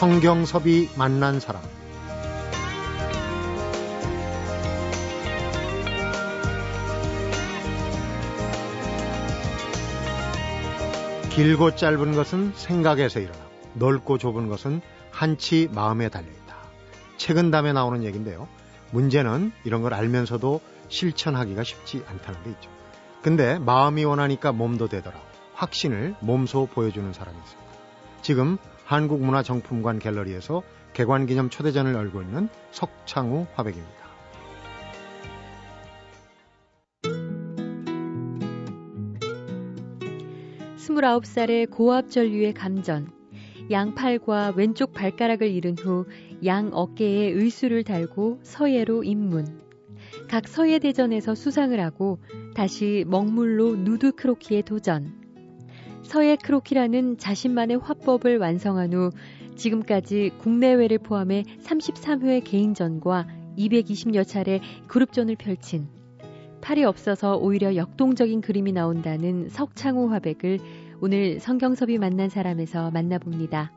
[0.00, 1.60] 성경섭이 만난 사람
[11.28, 14.80] 길고 짧은 것은 생각에서 일어나고 넓고 좁은 것은
[15.10, 16.56] 한치 마음에 달려있다.
[17.18, 18.48] 책은 다음에 나오는 얘기인데요.
[18.92, 22.70] 문제는 이런 걸 알면서도 실천하기가 쉽지 않다는 게 있죠.
[23.20, 25.20] 근데 마음이 원하니까 몸도 되더라.
[25.52, 27.70] 확신을 몸소 보여주는 사람이 있습니다.
[28.22, 28.56] 지금
[28.90, 30.62] 한국문화정품관 갤러리에서
[30.92, 34.00] 개관기념 초대전을 열고 있는 석창우 화백입니다.
[40.76, 43.10] 29살의 고압 전류의 감전,
[43.70, 46.04] 양팔과 왼쪽 발가락을 잃은 후
[46.42, 49.60] 양 어깨에 의수를 달고 서예로 입문.
[50.28, 52.18] 각 서예 대전에서 수상을 하고
[52.54, 55.19] 다시 먹물로 누드 크로키에 도전.
[56.10, 59.10] 서예 크로키라는 자신만의 화법을 완성한 후
[59.54, 65.86] 지금까지 국내외를 포함해 33회 개인전과 220여 차례 그룹전을 펼친
[66.62, 70.58] 팔이 없어서 오히려 역동적인 그림이 나온다는 석창호 화백을
[71.00, 73.70] 오늘 성경섭이 만난 사람에서 만나봅니다.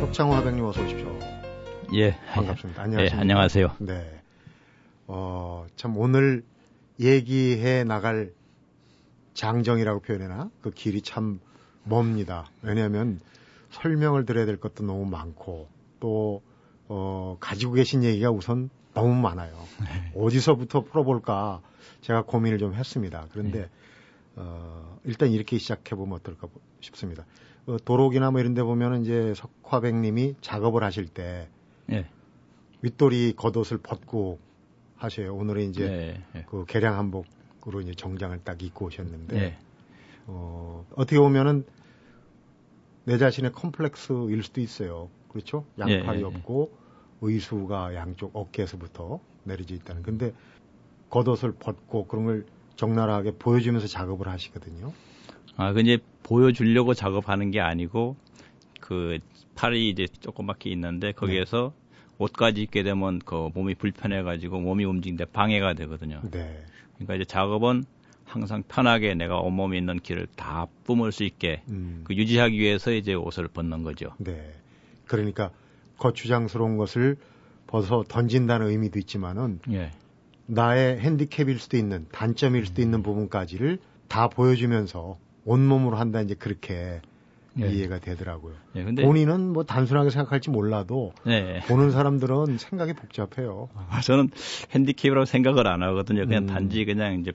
[0.00, 1.18] 석창호 화백님 어서 오십시오.
[1.96, 2.16] 예.
[2.32, 2.82] 반갑습니다.
[2.82, 3.14] 안녕하세요.
[3.14, 3.72] 예, 안녕하세요.
[3.80, 4.22] 네.
[5.06, 6.44] 어, 참 오늘
[7.02, 8.32] 얘기해 나갈
[9.34, 11.40] 장정이라고 표현해나 그 길이 참
[11.84, 12.46] 멉니다.
[12.62, 13.20] 왜냐하면
[13.70, 15.68] 설명을 드려야 될 것도 너무 많고
[16.00, 16.42] 또
[16.88, 19.56] 어, 가지고 계신 얘기가 우선 너무 많아요.
[19.80, 20.12] 네.
[20.14, 21.62] 어디서부터 풀어볼까
[22.02, 23.26] 제가 고민을 좀 했습니다.
[23.32, 23.68] 그런데 네.
[24.36, 26.48] 어, 일단 이렇게 시작해 보면 어떨까
[26.80, 27.24] 싶습니다.
[27.66, 31.48] 어, 도로기나 뭐 이런 데 보면은 이제 석화백님이 작업을 하실 때
[31.86, 32.06] 네.
[32.82, 34.38] 윗돌이 겉옷을 벗고
[35.04, 35.34] 하셔요.
[35.34, 36.46] 오늘은 이제 네, 네.
[36.48, 39.58] 그 개량 한복으로 이제 정장을 딱 입고 오셨는데 네.
[40.26, 41.64] 어, 어떻게 보면은
[43.04, 45.08] 내 자신의 컴플렉스일 수도 있어요.
[45.28, 45.64] 그렇죠?
[45.78, 46.72] 양팔이 예, 예, 없고
[47.20, 50.02] 의수가 양쪽 어깨에서부터 내려져 있다는.
[50.02, 50.32] 근데
[51.10, 52.46] 겉옷을 벗고 그런 걸
[52.76, 54.92] 적나라하게 보여주면서 작업을 하시거든요.
[55.56, 58.16] 아, 그 이제 보여주려고 작업하는 게 아니고
[58.80, 59.18] 그
[59.54, 61.81] 팔이 이제 조그맣게 있는데 거기에서 네.
[62.22, 66.20] 옷까지 입게 되면 그 몸이 불편해가지고 몸이 움직이는데 방해가 되거든요.
[66.30, 66.62] 네.
[66.94, 67.84] 그러니까 이제 작업은
[68.24, 72.02] 항상 편하게 내가 온몸에 있는 길을 다 뿜을 수 있게 음.
[72.04, 74.14] 그 유지하기 위해서 이제 옷을 벗는 거죠.
[74.18, 74.52] 네.
[75.06, 75.50] 그러니까
[75.98, 77.16] 거추장스러운 것을
[77.66, 79.90] 벗어 던진다는 의미도 있지만은 예.
[80.46, 83.78] 나의 핸디캡일 수도 있는 단점일 수도 있는 부분까지를
[84.08, 87.00] 다 보여주면서 온몸으로 한다 이제 그렇게
[87.60, 87.70] 예.
[87.70, 88.54] 이해가 되더라고요.
[88.76, 91.60] 예, 근데 본인은 뭐 단순하게 생각할지 몰라도 예.
[91.68, 93.68] 보는 사람들은 생각이 복잡해요.
[93.90, 94.30] 아, 저는
[94.74, 96.24] 핸디캡이라고 생각을 안 하거든요.
[96.24, 96.46] 그냥 음.
[96.46, 97.32] 단지 그냥 이제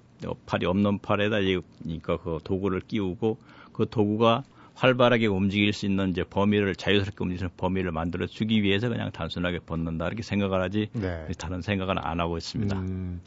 [0.47, 3.37] 팔이 없는 팔에다 이거 그 도구를 끼우고
[3.73, 9.11] 그 도구가 활발하게 움직일 수 있는 이제 범위를 자유스럽게 움직이는 범위를 만들어 주기 위해서 그냥
[9.11, 11.27] 단순하게 벗는다 이렇게 생각을 하지 네.
[11.37, 12.77] 다른 생각은 안 하고 있습니다.
[12.79, 13.21] 음,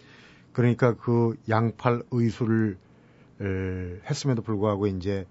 [0.53, 2.79] 그러니까 그 양팔 의술을
[4.09, 5.25] 했음에도 불구하고 이제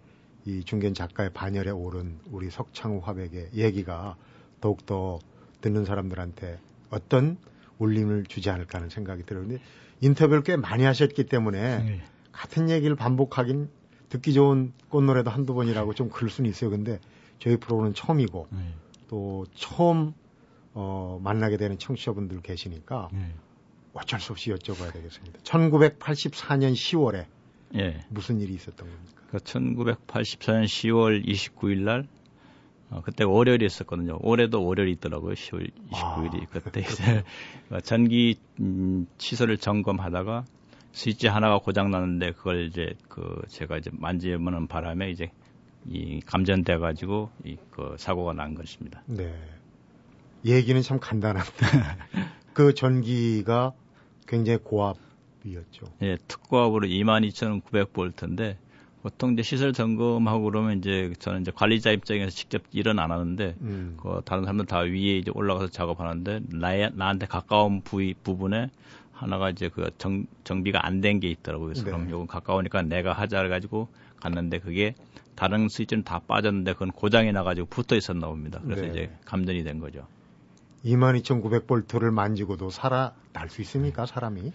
[0.45, 4.15] 이 중견 작가의 반열에 오른 우리 석창우 화백의 얘기가
[4.61, 5.19] 더욱더
[5.61, 7.37] 듣는 사람들한테 어떤
[7.77, 9.45] 울림을 주지 않을까 하는 생각이 들어요.
[9.47, 9.61] 근데
[10.01, 12.01] 인터뷰를 꽤 많이 하셨기 때문에 네.
[12.31, 13.69] 같은 얘기를 반복하긴
[14.09, 16.69] 듣기 좋은 꽃노래도 한두 번이라고 좀 그럴 수는 있어요.
[16.69, 16.99] 근데
[17.39, 18.73] 저희 프로는 처음이고 네.
[19.07, 20.13] 또 처음
[20.73, 23.33] 어, 만나게 되는 청취자분들 계시니까 네.
[23.93, 25.39] 어쩔 수 없이 여쭤봐야 되겠습니다.
[25.39, 27.25] 1984년 10월에
[27.75, 27.99] 예.
[28.09, 29.21] 무슨 일이 있었던 겁니까?
[29.29, 32.07] 그 1984년 10월 29일 날
[32.89, 34.17] 어, 그때 월요일이 있었거든요.
[34.21, 35.33] 올해도 월요일이 있더라고요.
[35.33, 36.43] 10월 29일이.
[36.43, 37.23] 아, 그때 이제
[37.83, 40.45] 전기 음, 시설을 점검하다가
[40.91, 45.31] 스위치 하나가 고장 났는데 그걸 이제 그 제가 이제 만지는 바람에 이제
[45.85, 49.01] 이 감전돼 가지고 이 그 사고가 난 것입니다.
[49.05, 49.33] 네.
[50.45, 51.49] 얘기는 참 간단한데
[52.53, 53.71] 그 전기가
[54.27, 54.97] 굉장히 고압
[55.45, 55.85] 이었죠.
[56.01, 58.57] 예, 특고압으로 22,900볼트인데
[59.01, 63.97] 보통 이제 시설 점검하고 그러면 이제 저는 이제 관리자 입장에서 직접 일은 안 하는데 음.
[64.01, 68.69] 그 다른 사람들 다 위에 이제 올라가서 작업하는데 나의 나한테 가까운 부위 부분에
[69.13, 71.67] 하나가 이제 그 정, 정비가 안 된 게 있더라고요.
[71.67, 71.91] 그래서 네.
[71.91, 73.87] 그럼 요건 가까우니까 내가 하자 해가지고
[74.17, 74.95] 갔는데 그게
[75.35, 78.59] 다른 스위치는 다 빠졌는데 그건 고장이 나가지고 붙어 있었나 봅니다.
[78.65, 78.89] 그래서 네.
[78.89, 80.05] 이제 감전이 된 거죠.
[80.85, 84.51] 22,900볼트를 만지고도 살아날 수 있습니까, 사람이?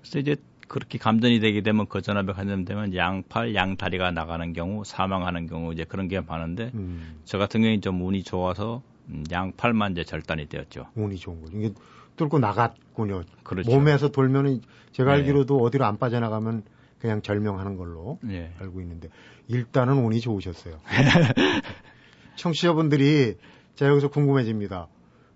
[0.00, 0.36] 그래서 이제
[0.68, 6.20] 그렇게 감전이 되게 되면 거전압에 감전되면 양팔, 양다리가 나가는 경우, 사망하는 경우 이제 그런 게
[6.20, 7.20] 많은데 음.
[7.24, 10.86] 저 같은 경우는 좀 운이 좋아서 음, 양팔만 이제 절단이 되었죠.
[10.94, 11.56] 운이 좋은 거죠.
[11.56, 11.72] 이게
[12.16, 13.22] 뚫고 나갔군요.
[13.42, 13.70] 그렇죠.
[13.70, 14.60] 몸에서 돌면은
[14.92, 15.18] 제가 네.
[15.18, 16.62] 알기로도 어디로 안 빠져나가면
[17.00, 18.52] 그냥 절명하는 걸로 예.
[18.60, 19.08] 알고 있는데
[19.48, 20.78] 일단은 운이 좋으셨어요.
[22.36, 23.36] 청취자분들이
[23.74, 24.86] 자 여기서 궁금해집니다.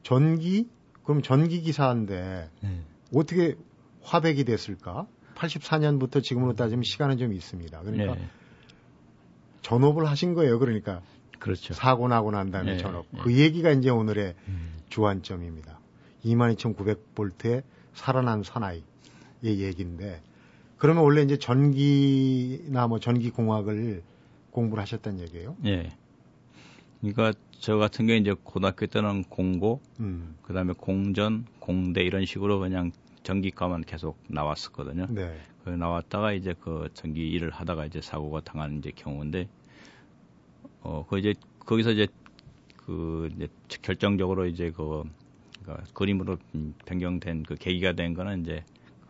[0.02, 0.68] 전기
[1.02, 2.68] 그럼 전기 기사인데 예.
[3.14, 3.56] 어떻게
[4.04, 5.06] 화백이 됐을까?
[5.34, 7.80] 84년부터 지금으로 따지면 시간은 좀 있습니다.
[7.80, 8.28] 그러니까 예.
[9.62, 10.58] 전업을 하신 거예요.
[10.58, 11.00] 그러니까
[11.38, 11.74] 그렇죠.
[11.74, 12.78] 사고 나고 난 다음에 예.
[12.78, 13.06] 전업.
[13.22, 14.74] 그 얘기가 이제 오늘의 음.
[14.88, 15.80] 주안점입니다.
[16.24, 17.62] 22,900볼트의
[17.94, 18.82] 살아난 사나이의
[19.42, 20.22] 얘기인데
[20.78, 24.02] 그러면 원래 이제 전기나 뭐 전기 공학을
[24.50, 25.56] 공부를 하셨다는 얘기예요?
[25.64, 25.90] 예.
[27.00, 30.36] 그러니까 저 같은 경우 이제 고등학교 때는 공고, 음.
[30.42, 32.92] 그다음에 공전, 공대 이런 식으로 그냥
[33.24, 35.06] 전기과만 계속 나왔었거든요.
[35.10, 35.36] 네.
[35.64, 39.48] 그 나왔다가 이제 그 전기 일을 하다가 이제 사고가 당한 이제 경우인데,
[40.82, 42.06] 어, 그 이제 거기서 이제
[42.76, 43.48] 그 이제
[43.82, 45.02] 결정적으로 이제 그
[45.62, 46.36] 그러니까 그림으로
[46.84, 48.62] 변경된 그 계기가 된 거는 이제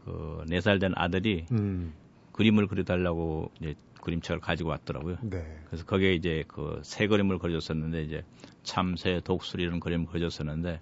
[0.05, 1.93] 그네살된 아들이 음.
[2.33, 5.17] 그림을 그려달라고 이제 그림책을 가지고 왔더라고요.
[5.23, 5.59] 네.
[5.67, 8.23] 그래서 거기에 이제 그 새 그림을 그려줬었는데 이제
[8.63, 10.79] 참새, 독수리 이런 그림을 그려줬었는데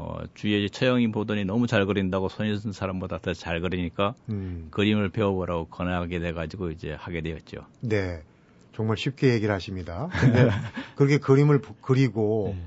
[0.00, 4.68] 어, 주위에 처형이 보더니 너무 잘 그린다고 손이 쓴 사람보다 더 잘 그리니까 음.
[4.70, 7.66] 그림을 배워보라고 권하게 돼가지고 이제 하게 되었죠.
[7.80, 8.22] 네.
[8.72, 10.08] 정말 쉽게 얘기를 하십니다.
[10.18, 10.48] 근데
[10.96, 12.64] 그렇게 그림을 그리고 네.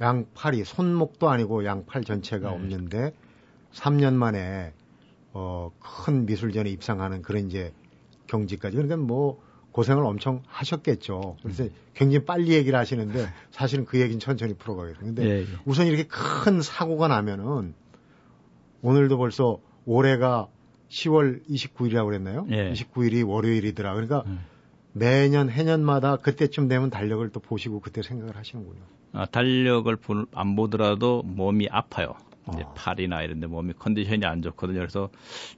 [0.00, 2.54] 양팔이 손목도 아니고 양팔 전체가 네.
[2.54, 3.14] 없는데
[3.72, 4.72] 3년 만에
[5.32, 7.72] 어, 큰 미술전에 입상하는 그런 이제
[8.28, 11.36] 경지까지 그러니까 뭐 고생을 엄청 하셨겠죠.
[11.42, 11.70] 그래서 음.
[11.94, 15.22] 굉장히 빨리 얘기를 하시는데 사실은 그 얘기는 천천히 풀어가겠습니다.
[15.22, 15.46] 근데 예, 예.
[15.64, 17.74] 우선 이렇게 큰 사고가 나면은
[18.82, 20.48] 오늘도 벌써 올해가
[20.88, 22.46] 10월 29일이라고 그랬나요?
[22.50, 22.72] 예.
[22.72, 23.94] 29일이 월요일이더라.
[23.94, 24.40] 그러니까 음.
[24.92, 28.80] 매년 해년마다 그때쯤 되면 달력을 또 보시고 그때 생각을 하시는군요.
[29.12, 29.96] 아, 달력을
[30.34, 32.14] 안 보더라도 몸이 아파요.
[32.52, 32.72] 이제 아.
[32.74, 34.78] 팔이나 이런데 몸이 컨디션이 안 좋거든요.
[34.78, 35.08] 그래서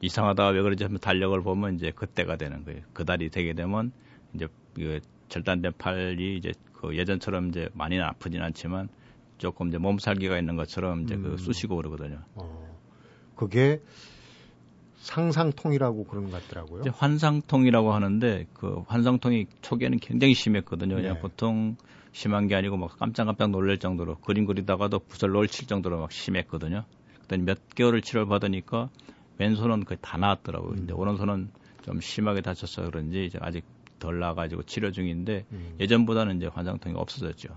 [0.00, 2.80] 이상하다 왜 그러지 하면 달력을 보면 이제 그때가 되는 거예요.
[2.92, 3.92] 그 달이 되게 되면
[4.34, 8.88] 이제 그 절단된 팔이 이제 그 예전처럼 이제 많이는 아프진 않지만
[9.38, 11.30] 조금 이제 몸살기가 있는 것처럼 이제 그 음.
[11.32, 12.18] 그 쑤시고 그러거든요.
[12.34, 12.78] 어.
[13.34, 13.80] 그게
[14.98, 16.84] 상상통이라고 그런 것 같더라고요.
[16.94, 20.94] 환상통이라고 하는데 그 환상통이 초기에는 굉장히 심했거든요.
[20.94, 21.20] 그냥 네.
[21.20, 21.76] 보통
[22.12, 26.84] 심한 게 아니고 막 깜짝깜짝 놀랄 정도로 그림 그리다가도 붓을 놓칠 정도로 막 심했거든요.
[27.14, 28.90] 그랬더니 몇 개월을 치료를 받으니까
[29.38, 30.72] 왼손은 거의 다 나았더라고요.
[30.72, 30.84] 음.
[30.84, 31.50] 이제 오른손은
[31.82, 33.64] 좀 심하게 다쳤어 그런지 이제 아직
[33.98, 35.76] 덜 나가지고 치료 중인데 음.
[35.80, 37.48] 예전보다는 이제 환상통이 없어졌죠.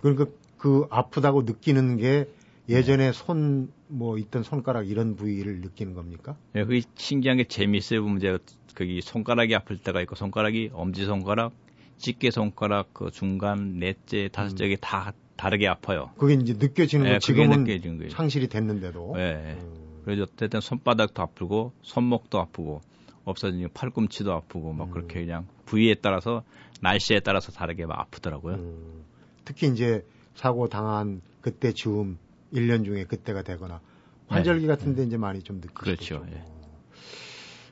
[0.00, 0.26] 그러니까
[0.58, 2.28] 그 아프다고 느끼는 게
[2.68, 3.12] 예전에 네.
[3.12, 6.36] 손뭐 있던 손가락 이런 부위를 느끼는 겁니까?
[6.54, 8.02] 예, 그게 신기한 게 재미있어요.
[8.02, 8.38] 보면 제가
[8.76, 11.52] 거기 손가락이 아플 때가 있고 손가락이 엄지 손가락,
[12.00, 14.76] 집게 손가락 그 중간 넷째 다섯째 음.
[14.80, 16.10] 다 다르게 아파요.
[16.18, 18.10] 그게 이제 느껴지는 거 네, 지금은 느껴지는 거예요.
[18.10, 19.12] 상실이 됐는데도.
[19.16, 19.58] 네.
[19.60, 20.02] 음.
[20.04, 22.80] 그래서 어쨌든 손바닥도 아프고 손목도 아프고
[23.24, 24.90] 없어지니 팔꿈치도 아프고 막 음.
[24.92, 26.42] 그렇게 그냥 부위에 따라서
[26.80, 28.56] 날씨에 따라서 다르게 막 아프더라고요.
[28.56, 29.04] 음.
[29.44, 30.04] 특히 이제
[30.34, 32.18] 사고 당한 그때 즈음
[32.52, 33.80] 1년 중에 그때가 되거나
[34.28, 34.66] 환절기 네.
[34.68, 35.06] 같은데 네.
[35.06, 36.20] 이제 많이 좀 느끼시죠.
[36.20, 36.26] 그렇죠.
[36.32, 36.44] 예.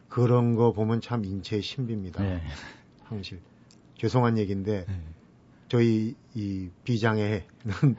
[0.09, 2.23] 그런 거 보면 참 인체의 신비입니다.
[2.23, 2.43] 네.
[3.09, 3.41] 상실.
[3.99, 5.03] 죄송한 얘기인데 네.
[5.69, 7.43] 저희 이 비장애는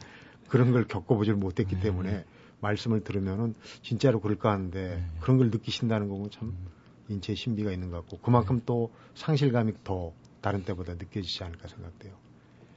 [0.49, 1.81] 그런 걸 겪어보질 못했기 네.
[1.81, 2.25] 때문에
[2.61, 5.05] 말씀을 들으면은 진짜로 그럴까 하는데 네.
[5.21, 6.67] 그런 걸 느끼신다는 거면 참 음.
[7.09, 8.63] 인체의 신비가 있는 것 같고 그만큼 네.
[8.65, 12.13] 또 상실감이 더 다른 때보다 느껴지지 않을까 생각돼요.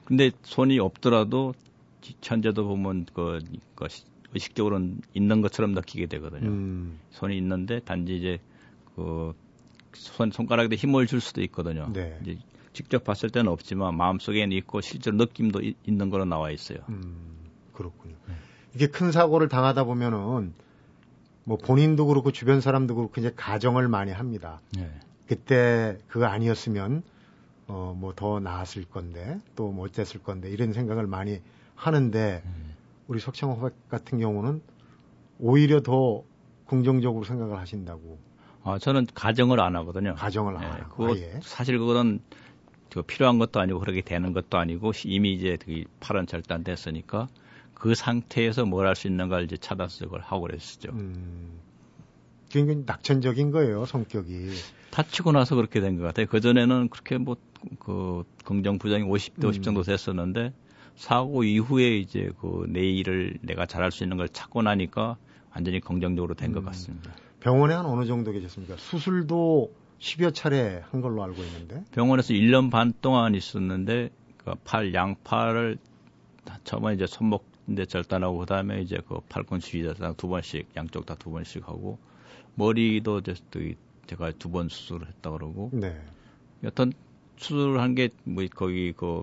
[0.05, 1.55] 근데 손이 없더라도
[2.23, 3.39] 현재도 보면 그,
[3.75, 3.87] 그
[4.35, 6.49] 의식적으로는 있는 것처럼 느끼게 되거든요.
[6.49, 6.99] 음.
[7.11, 8.39] 손이 있는데 단지 이제
[8.97, 9.33] 그
[9.95, 11.91] 손, 손가락에 힘을 줄 수도 있거든요.
[11.93, 12.19] 네.
[12.23, 12.39] 이제
[12.73, 16.79] 직접 봤을 때는 없지만 마음속에는 있고 실제로 느낌도 이, 있는 거로 나와 있어요.
[16.89, 17.15] 음,
[17.73, 18.15] 그렇군요.
[18.27, 18.35] 네.
[18.75, 20.55] 이게 큰 사고를 당하다 보면은
[21.45, 24.61] 뭐 본인도 그렇고 주변 사람도 그렇고 이제 가정을 많이 합니다.
[24.77, 24.91] 네.
[25.27, 27.03] 그때 그거 아니었으면
[27.69, 31.41] 어 뭐 더 나았을 건데 또 뭐 어땠을 건데 이런 생각을 많이
[31.75, 32.75] 하는데 음.
[33.09, 34.63] 우리 석창호 같은 경우는
[35.39, 36.23] 오히려 더
[36.67, 38.19] 긍정적으로 생각을 하신다고.
[38.65, 40.15] 아 저는 가정을 안 하거든요.
[40.15, 40.87] 가정을 안 네, 해요.
[40.91, 42.21] 그거 사실 그거는
[42.93, 47.29] 그 필요한 것도 아니고 그렇게 되는 것도 아니고 이미 이제 그 팔은 절단됐으니까
[47.75, 50.91] 그 상태에서 뭘 할 수 있는가 이제 차단석을 하고 그랬었죠.
[50.93, 51.59] 음,
[52.51, 54.51] 굉장히 낙천적인 거예요, 성격이.
[54.91, 56.27] 다치고 나서 그렇게 된 것 같아요.
[56.27, 57.37] 그전에는 그렇게 뭐,
[57.79, 59.63] 그, 긍정, 부정이 50대 50 음.
[59.63, 60.53] 정도 됐었는데,
[60.97, 65.17] 사고 이후에 이제 그 내일을 내가 잘할 수 있는 걸 찾고 나니까
[65.55, 66.67] 완전히 긍정적으로 된것 음.
[66.67, 67.11] 같습니다.
[67.41, 68.77] 병원에 한 어느 정도 계셨습니까?
[68.77, 69.73] 수술도
[70.03, 71.85] 10여 차례 한 걸로 알고 있는데.
[71.93, 75.79] 병원에서 1년 반 동안 있었는데 그팔 양팔을
[76.65, 81.31] 처음에 이제 손목 인데 절단하고 그다음에 이제 그 팔꿈치 위에서 두 번씩 양쪽 다 두
[81.31, 81.99] 번씩 하고
[82.57, 83.35] 머리도 이제
[84.07, 85.97] 제가 두 번 수술을 했다 그러고 네.
[86.65, 86.93] 여튼
[87.37, 89.23] 수술한 게 뭐 거기 그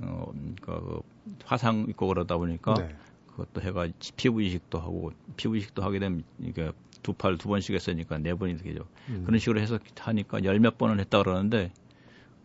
[0.00, 1.00] 어, 그
[1.44, 2.96] 화상 있고 그러다 보니까 네.
[3.36, 8.18] 그것도 해가 피부 이식도 하고 피부 이식도 하게 되면 이게 두 팔 두 번씩 했으니까
[8.18, 8.80] 네 번이 되죠.
[9.10, 9.22] 음.
[9.24, 11.70] 그런 식으로 해서 하니까 열 몇 번을 했다 그러는데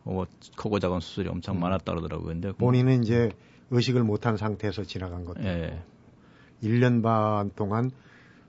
[0.03, 1.61] 어, 크고 작은 수술이 엄청 음.
[1.61, 2.27] 많았다 그러더라고요.
[2.27, 3.31] 근데 본인은 이제
[3.71, 5.81] 의식을 못한 상태에서 지나간 것도 예.
[6.61, 7.89] 1년 반 동안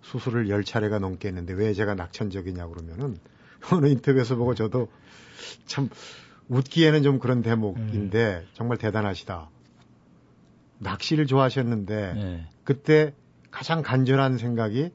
[0.03, 3.17] 수술을 10차례가 넘게 했는데 왜 제가 낙천적이냐 그러면은
[3.73, 4.89] 어느 인터뷰에서 보고 저도
[5.67, 5.89] 참
[6.49, 8.49] 웃기에는 좀 그런 대목인데 음.
[8.53, 9.49] 정말 대단하시다.
[10.83, 12.47] 낚시를 좋아하셨는데 네.
[12.65, 13.15] 그때
[13.51, 14.91] 가장 간절한 생각이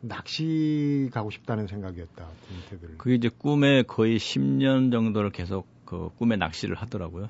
[0.00, 2.28] 낚시 가고 싶다는 생각이었다.
[2.48, 2.98] 그 인터뷰를.
[2.98, 7.28] 그게 이제 꿈에 거의 10년 정도를 계속 그 꿈에 낚시를 하더라고요.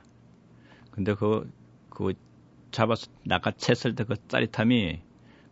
[0.90, 1.50] 근데 그,
[1.88, 2.12] 그
[2.70, 5.00] 잡아서 낚아챘을 때 그 짜릿함이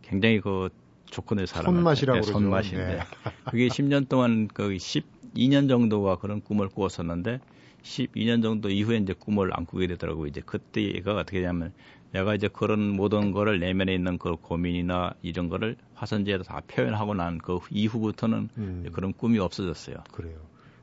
[0.01, 0.69] 굉장히 그
[1.07, 2.99] 조건을 사람 손맛이라고 네, 손맛인데 네.
[3.45, 7.39] 그게 10년 동안 그 12년 정도가 그런 꿈을 꾸었었는데
[7.83, 10.27] 12년 정도 이후에 이제 꿈을 안 꾸게 되더라고요.
[10.27, 11.73] 이제 그때가 어떻게 되냐면
[12.11, 17.37] 내가 이제 그런 모든 거를 내면에 있는 그 고민이나 이런 거를 화선지에다 다 표현하고 난
[17.37, 18.89] 그 이후부터는 음.
[18.93, 19.97] 그런 꿈이 없어졌어요.
[20.11, 20.37] 그래요.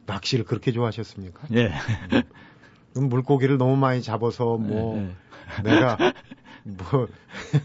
[0.06, 1.48] 낚시를 그렇게 좋아하셨습니까?
[1.54, 1.72] 예.
[2.96, 5.02] 음, 물고기를 너무 많이 잡아서 뭐 예,
[5.58, 5.62] 예.
[5.64, 5.98] 내가
[6.64, 7.08] 뭐,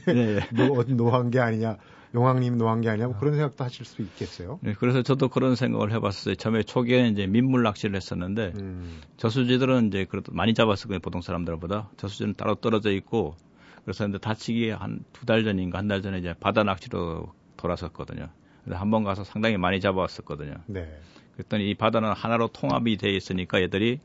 [0.09, 0.39] 예, 예.
[0.67, 1.77] 뭐 노한 게 아니냐.
[2.13, 4.59] 용왕님 노한 게 아니냐고 그런 생각도 하실 수 있겠어요.
[4.61, 6.35] 네, 그래서 저도 그런 생각을 해봤어요.
[6.35, 8.99] 처음에 초기에는 이제 민물 낚시를 했었는데 음.
[9.15, 10.99] 저수지들은 이제 그래도 많이 잡았어요.
[10.99, 13.35] 보통 사람들보다 저수지는 따로 떨어져 있고
[13.83, 18.29] 그래서 근데 다치기 한 두 달 전인가 한 달 전에 이제 바다 낚시로 돌아섰거든요.
[18.63, 20.55] 그래서 한 번 가서 상당히 많이 잡아왔었거든요.
[20.67, 20.99] 네.
[21.33, 23.99] 그랬더니 이 바다는 하나로 통합이 돼 있으니까 얘들이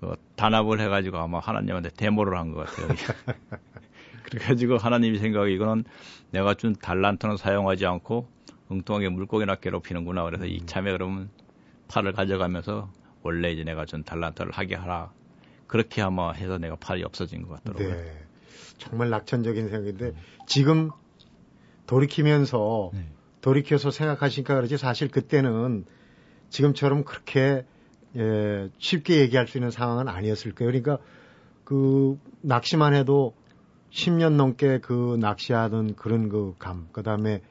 [0.00, 2.88] 그 단합을 해가지고 아마 하나님한테 데모를 한 것 같아요.
[4.24, 5.84] 그래가지고 하나님이 생각이 이거는
[6.30, 8.28] 내가 준 달란트는 사용하지 않고
[8.68, 10.24] 엉뚱하게 물고기나 괴롭히는구나.
[10.24, 10.48] 그래서 음.
[10.50, 11.30] 이참에 그러면
[11.88, 12.90] 팔을 가져가면서
[13.22, 15.12] 원래 이제 내가 준 달란트를 하게 하라.
[15.66, 17.96] 그렇게 아마 해서 내가 팔이 없어진 것 같더라고요.
[17.96, 18.24] 네.
[18.80, 20.14] 정말 낙천적인 생각인데 음.
[20.46, 20.90] 지금
[21.86, 23.06] 돌이키면서 네.
[23.40, 25.84] 돌이켜서 생각하시니까 그러지 사실 그때는
[26.48, 27.64] 지금처럼 그렇게
[28.16, 30.72] 예, 쉽게 얘기할 수 있는 상황은 아니었을 거예요.
[30.72, 30.98] 그러니까
[31.64, 33.34] 그 낚시만 해도
[33.90, 37.42] 10년 넘게 그 낚시하던 그런 그 감, 그 다음에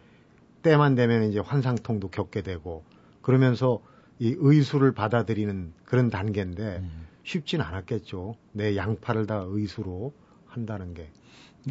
[0.62, 2.84] 때만 되면 이제 환상통도 겪게 되고
[3.22, 3.82] 그러면서
[4.20, 7.08] 이 의수를 받아들이는 그런 단계인데 음.
[7.24, 8.36] 쉽진 않았겠죠.
[8.52, 10.14] 내 양팔을 다 의수로
[10.50, 11.10] 한다는 게.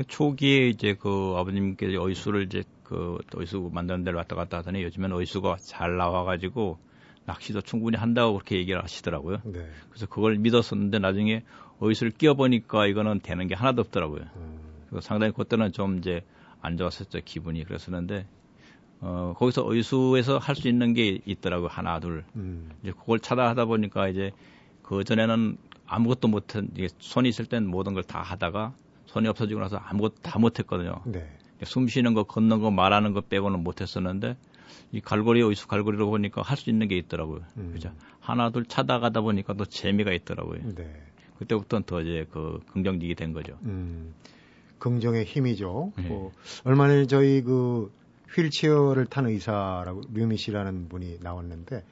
[0.06, 5.56] 초기에 이제 그 아버님께 의수를 이제 그 의수 만드는 데를 왔다 갔다 하더니 요즘엔 의수가
[5.60, 6.78] 잘 나와가지고
[7.26, 9.42] 낚시도 충분히 한다고 그렇게 얘기를 하시더라고요.
[9.44, 9.66] 네.
[9.90, 11.42] 그래서 그걸 믿었었는데 나중에
[11.80, 14.22] 의수를 끼워보니까 이거는 되는 게 하나도 없더라고요.
[14.36, 14.58] 음.
[14.88, 16.22] 그래서 상당히 그때는 좀 이제
[16.60, 18.26] 안 좋았었죠 기분이 그랬었는데
[19.00, 22.70] 어 거기서 의수에서 할 수 있는 게 있더라고요 하나 둘 음.
[22.82, 24.32] 이제 그걸 찾아 하다 보니까 이제
[24.82, 25.56] 그 전에는
[25.88, 28.74] 아무것도 못한 이게 손이 있을 땐 모든 걸 다 하다가
[29.06, 31.00] 손이 없어지고 나서 아무것도 다 못했거든요.
[31.06, 31.26] 네.
[31.64, 34.36] 숨 쉬는 거, 걷는 거, 말하는 거 빼고는 못했었는데
[34.92, 37.40] 이 갈고리 의수 갈고리로 보니까 할 수 있는 게 있더라고요.
[37.56, 37.70] 음.
[37.72, 37.90] 그죠?
[38.20, 40.60] 하나 둘 찾아가다 보니까 또 재미가 있더라고요.
[40.74, 40.88] 네.
[41.38, 43.56] 그때부터는 더 이제 그 긍정적이 된 거죠.
[43.62, 44.14] 음.
[44.78, 45.92] 긍정의 힘이죠.
[45.96, 46.08] 네.
[46.08, 46.32] 뭐
[46.64, 47.90] 얼마 전에 저희 그
[48.34, 51.82] 휠체어를 탄 의사라고 류미 씨라는 분이 나왔는데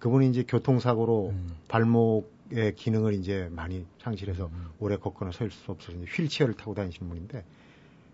[0.00, 1.54] 그분이 이제 교통사고로 음.
[1.68, 4.68] 발목 의 기능을 이제 많이 상실해서 음.
[4.78, 7.44] 오래 걷거나 설수 없어서 이제 휠체어를 타고 다니시는 분인데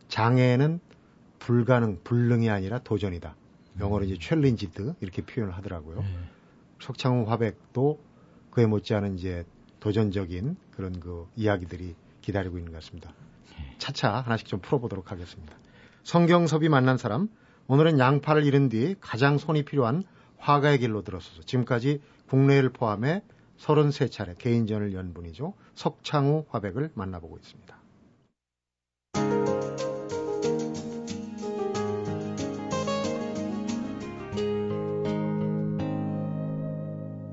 [0.09, 0.81] 장애는
[1.41, 3.35] 불가능, 불능이 아니라 도전이다.
[3.81, 6.01] 영어로 이제 challenged 이렇게 표현을 하더라고요.
[6.01, 6.19] 네.
[6.81, 7.99] 석창우 화백도
[8.51, 9.45] 그에 못지않은 이제
[9.81, 13.13] 도전적인 그런 그 이야기들이 기다리고 있는 것 같습니다.
[13.79, 15.57] 차차 하나씩 좀 풀어보도록 하겠습니다.
[16.05, 17.29] 성경섭이 만난 사람,
[17.67, 20.03] 오늘은 양팔을 잃은 뒤 가장 손이 필요한
[20.39, 23.23] 화가의 길로 들어서서 지금까지 국내를 포함해
[23.61, 25.55] 33차례 개인전을 연 분이죠.
[25.75, 27.79] 석창우 화백을 만나보고 있습니다.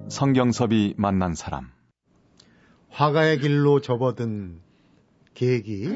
[0.10, 1.70] 성경섭이 만난 사람.
[2.90, 4.60] 화가의 길로 접어든
[5.36, 5.88] 계획이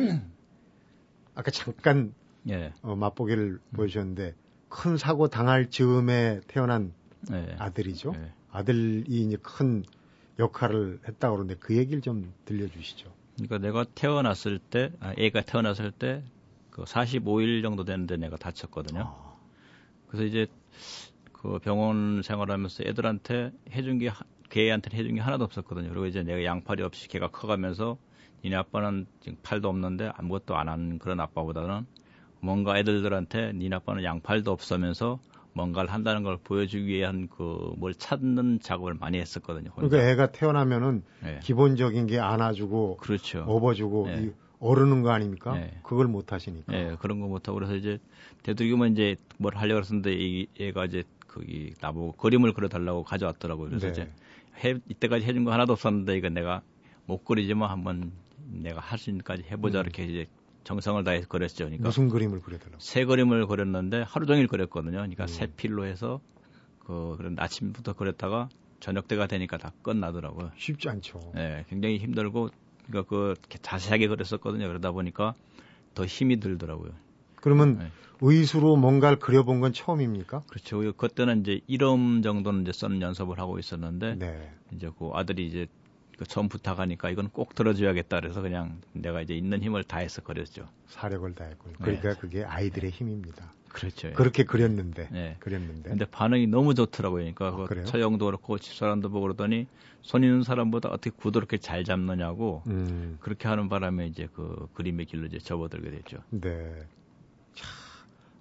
[1.34, 2.14] 아까 잠깐
[2.48, 2.72] 예.
[2.84, 3.60] 어, 맛보기를 음.
[3.76, 4.36] 보여주셨는데
[4.70, 6.94] 큰 사고 당할 즈음에 태어난
[7.32, 7.56] 예.
[7.58, 8.14] 아들이죠.
[8.16, 8.32] 예.
[8.52, 9.84] 아들이 이제 큰
[10.40, 13.12] 역할을 했다고 그러는데 그 얘기를 좀 들려주시죠.
[13.36, 16.24] 그러니까 내가 태어났을 때, 아, 애가 태어났을 때
[16.72, 19.02] 그 45일 정도 됐는데 내가 다쳤거든요.
[19.02, 19.36] 아.
[20.08, 20.48] 그래서 이제
[21.34, 24.12] 그 병원 생활하면서 애들한테 해준 게,
[24.50, 25.90] 걔한테 해준 게 하나도 없었거든요.
[25.90, 27.98] 그리고 이제 내가 양팔이 없이 걔가 커가면서
[28.44, 31.86] 니네 아빠는 지금 팔도 없는데 아무것도 안 하는 그런 아빠보다는
[32.40, 35.20] 뭔가 애들들한테 니네 아빠는 양팔도 없으면서
[35.54, 39.70] 뭔가를 한다는 걸 보여주기 위한 그 뭘 찾는 작업을 많이 했었거든요.
[39.72, 39.88] 혼자.
[39.90, 41.40] 그러니까 애가 태어나면은 네.
[41.42, 43.44] 기본적인 게 안아주고, 그렇죠.
[43.48, 44.32] 업어주고 네.
[44.60, 45.54] 어르는 거 아닙니까?
[45.56, 45.80] 네.
[45.84, 46.72] 그걸 못 하시니까.
[46.72, 47.98] 네, 그런 거 못 하고 그래서 이제
[48.44, 53.70] 되도록이면 이제 뭘 하려고 했었는데 이 애가 이제 거기 나보고 그림을 그려달라고 가져왔더라고요.
[53.70, 53.92] 그래서 네.
[53.92, 54.10] 이제
[54.64, 56.62] 해, 이때까지 해준 거 하나도 없었는데 이거 내가
[57.08, 58.12] 못 그리지만 한번
[58.46, 59.84] 내가 할 수 있는까지 해보자 음.
[59.86, 60.28] 이렇게 이제
[60.64, 61.66] 정성을 다해서 그렸죠.
[61.66, 62.78] 그러니까 무슨 그림을 그려달라고?
[62.80, 64.98] 새 그림을 그렸는데 하루 종일 그렸거든요.
[64.98, 65.28] 그러니까 음.
[65.28, 66.22] 새 필로 해서
[66.80, 68.50] 그 그런 아침부터 그렸다가
[68.80, 70.52] 저녁 때가 되니까 다 끝나더라고요.
[70.58, 71.32] 쉽지 않죠.
[71.36, 72.50] 네, 굉장히 힘들고
[72.88, 74.68] 그러니까 그 자세하게 그렸었거든요.
[74.68, 75.34] 그러다 보니까
[75.94, 76.92] 더 힘이 들더라고요.
[77.36, 77.92] 그러면 네.
[78.22, 80.42] 의수로 뭔가를 그려본 건 처음입니까?
[80.48, 80.94] 그렇죠.
[80.94, 84.52] 그때는 이제 이름 정도는 이제 쓰는 연습을 하고 있었는데 네.
[84.74, 85.68] 이제 그 아들이 이제
[86.22, 90.68] 그 처음 부탁하니까 이건 꼭 들어줘야겠다 그래서 그냥 내가 이제 있는 힘을 다해서 그렸죠.
[90.86, 91.74] 사력을 다했군요.
[91.82, 92.16] 그러니까 네.
[92.20, 93.52] 그게 아이들의 힘입니다.
[93.70, 94.10] 그렇죠.
[94.10, 94.12] 예.
[94.12, 95.08] 그렇게 그렸는데.
[95.12, 95.36] 네.
[95.40, 95.90] 그렸는데.
[95.90, 97.22] 근데 반응이 너무 좋더라고요.
[97.34, 99.66] 그러니까 아, 그 처형도 그렇고 집사람도 보고 그러더니
[100.04, 103.18] 손 있는 사람보다 어떻게 구도 이렇게 잘 잡느냐고 음.
[103.20, 106.20] 그렇게 하는 바람에 이제 그 그림의 길로 이제 접어들게 됐죠.
[106.30, 106.86] 네.
[107.56, 107.66] 자,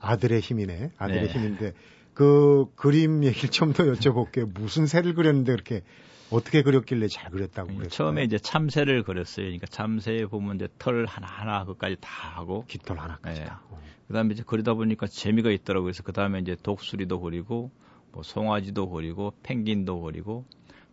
[0.01, 0.91] 아들의 힘이네.
[0.99, 1.33] 아들의 네.
[1.33, 1.73] 힘인데
[2.13, 4.53] 그 그림 얘기를 좀 더 여쭤볼게요.
[4.53, 5.83] 무슨 새를 그렸는데 그렇게
[6.31, 7.89] 어떻게 그렸길래 잘 그렸다고 그랬어요?
[7.89, 9.47] 처음에 이제 참새를 그렸어요.
[9.47, 13.47] 그러니까 참새에 보면 이제 털 하나하나 그까지 다 하고 깃털 하나까지 네.
[13.47, 13.63] 다.
[13.71, 13.81] 어.
[14.09, 15.87] 그다음에 이제 그리다 보니까 재미가 있더라고요.
[15.87, 17.71] 그래서 그다음에 이제 독수리도 그리고
[18.13, 20.45] 뭐 송아지도 그리고 펭귄도 그리고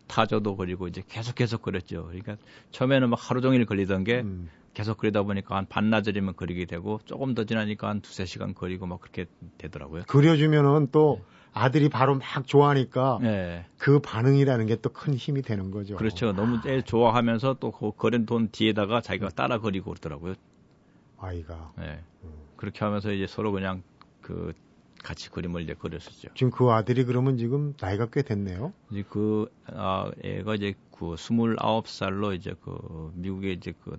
[0.08, 2.06] 타조도 그리고 이제 계속 계속 그렸죠.
[2.06, 2.38] 그러니까
[2.72, 4.50] 처음에는 막 하루 종일 그리던 게 음.
[4.74, 9.02] 계속 그리다 보니까 한 반나절이면 그리게 되고 조금 더 지나니까 한 두세 시간 그리고 막
[9.02, 9.26] 그렇게
[9.58, 10.04] 되더라고요.
[10.08, 11.37] 그려주면은 또 네.
[11.64, 13.66] 아들이 바로 막 좋아하니까 네.
[13.78, 15.96] 그 반응이라는 게 또 큰 힘이 되는 거죠.
[15.96, 16.32] 그렇죠.
[16.34, 20.36] 너무 애 좋아하면서 또 그 거린 돈 뒤에다가 자기가 따라 그리고 그러더라고요.
[21.20, 21.72] 아이가.
[21.78, 22.00] 네.
[22.24, 22.30] 음.
[22.56, 23.84] 그렇게 하면서 이제 서로 그냥
[24.22, 24.54] 그
[25.04, 26.30] 같이 그림을 이제 그렸었죠.
[26.36, 28.74] 지금 그 아들이 그러면 지금 나이가 꽤 됐네요.
[28.92, 33.98] 이제 그 아, 애가 이제 그 29살로 이제 그 미국에 이제 그,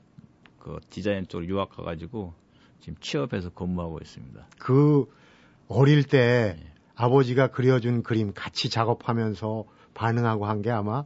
[0.59, 2.35] 그 디자인 쪽으로 유학 가가지고
[2.81, 4.47] 지금 취업해서 근무하고 있습니다.
[4.59, 5.07] 그
[5.69, 6.73] 어릴 때 네.
[6.99, 11.05] 아버지가 그려준 그림 같이 작업하면서 반응하고 한 게 아마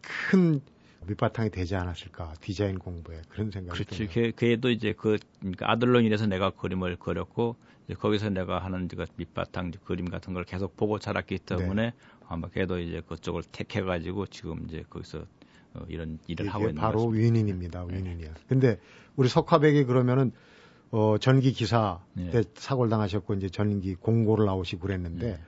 [0.00, 0.60] 큰
[1.06, 4.06] 밑바탕이 되지 않았을까 디자인 공부에 그런 생각이 그렇지.
[4.06, 9.04] 그, 걔도 이제 그 그러니까 아들로 인해서 내가 그림을 그렸고 이제 거기서 내가 하는 그
[9.16, 11.92] 밑바탕 그림 같은 걸 계속 보고 자랐기 때문에 네.
[12.26, 15.26] 아마 걔도 이제 그쪽을 택해가지고 지금 이제 거기서
[15.74, 17.84] 어, 이런 일을 하고 있는 바로 윈인입니다.
[17.86, 17.96] 네.
[17.98, 18.28] 윈인이야.
[18.28, 18.40] 네.
[18.48, 18.78] 근데
[19.16, 20.32] 우리 석화백이 그러면은
[20.96, 22.30] 어, 전기 기사 네.
[22.30, 25.38] 때 사고를 당하셨고 이제 전기 공고를 나오시고 그랬는데 네.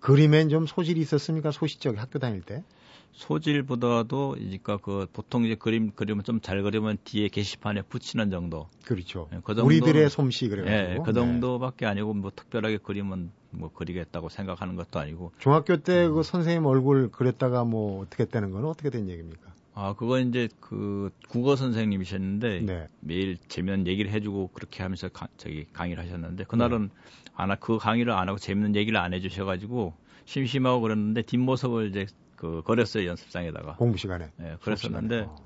[0.00, 1.52] 그림엔 좀 소질이 있었습니까?
[1.52, 2.64] 소시적 학교 다닐 때?
[3.12, 8.68] 소질보다도 그러니까 그 보통 이제 그림 그림을 좀 잘 그리면 뒤에 게시판에 붙이는 정도.
[8.84, 9.28] 그렇죠.
[9.30, 10.88] 네, 그 정도, 우리들의 솜씨 그래가지고.
[10.94, 15.30] 네, 그 정도밖에 아니고 뭐 특별하게 그림은 뭐 그리겠다고 생각하는 것도 아니고.
[15.38, 16.22] 중학교 때그 음.
[16.24, 19.54] 선생님 얼굴 그렸다가 뭐 어떻게 했다는 건 어떻게 된 얘기입니까?
[19.78, 22.86] 아, 그건 이제 그 국어 선생님이셨는데 네.
[23.00, 27.30] 매일 재미있는 얘기를 해주고 그렇게 하면서 가, 저기 강의를 하셨는데 그날은 네.
[27.34, 29.92] 안, 그 강의를 안 하고 재미있는 얘기를 안 해주셔가지고
[30.24, 34.30] 심심하고 그랬는데 뒷모습을 이제 그 그렸어요 연습장에다가 공부 시간에.
[34.38, 35.36] 네, 그랬었는데 어.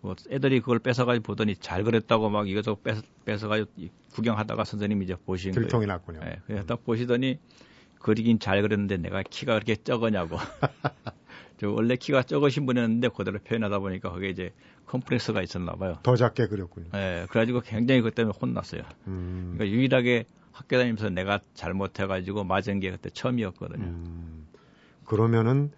[0.00, 3.70] 뭐 애들이 그걸 뺏어가지고 보더니 잘 그랬다고 막 이것저것 뺏, 뺏어가지고
[4.12, 5.66] 구경하다가 선생님이 이제 보신 거예요.
[5.66, 6.18] 들통이 났군요.
[6.18, 7.38] 네, 그래서 딱 보시더니
[8.00, 10.36] 그리긴 잘 그렸는데 내가 키가 그렇게 적으냐고.
[11.58, 14.52] 저 원래 키가 적으신 분이었는데 그대로 표현하다 보니까 거기에 이제
[14.86, 15.98] 컴플렉스가 있었나 봐요.
[16.02, 16.88] 더 작게 그렸군요.
[16.92, 18.82] 네, 그래가지고 굉장히 그 때 문 혼났어요.
[19.06, 19.54] 음.
[19.56, 23.84] 그러니까 유일하게 학교 다니면서 내가 잘못해가지고 맞은 게 그때 처음이었거든요.
[23.84, 24.46] 음.
[25.04, 25.70] 그러면은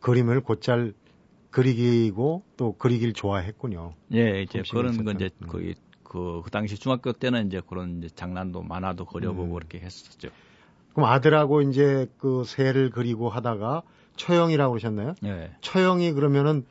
[0.00, 0.92] 그림을 곧잘
[1.50, 3.94] 그리기고 또 그리길 좋아했군요.
[4.14, 5.46] 예, 이제 그런 건 이제 음.
[5.48, 9.54] 거의 그, 그 당시 중학교 때는 이제 그런 이제 장난도 만화도 그려보고 음.
[9.54, 10.28] 그렇게 했었죠.
[10.92, 13.82] 그럼 아들하고 이제 그 새를 그리고 하다가
[14.16, 15.14] 처형이라고 그러셨나요?
[15.22, 15.52] 네.
[15.60, 16.64] 처형이 그러면은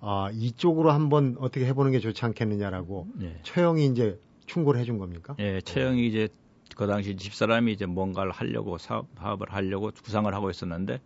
[0.00, 3.38] 아, 이쪽으로 한번 어떻게 해보는 게 좋지 않겠느냐라고 네.
[3.42, 5.34] 처형이 이제 충고를 해준 겁니까?
[5.38, 6.28] 예, 처형이 이제
[6.76, 11.00] 그 당시 집사람이 이제 뭔가를 하려고 사업, 사업을 하려고 구상을 하고 있었는데